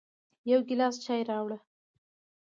[0.49, 1.57] يو ګیلاس چای راوړه